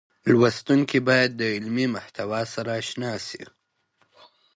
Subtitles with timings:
[0.31, 3.43] لوستونکي بايد د علمي محتوا سره اشنا شي.